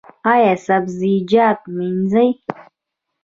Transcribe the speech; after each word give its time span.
ایا 0.33 0.53
سبزیجات 0.67 1.59
مینځئ؟ 1.75 2.29